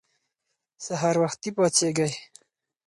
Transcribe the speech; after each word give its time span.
سهار 0.85 1.15
وختي 1.23 1.49
پاڅیږئ. 1.57 2.11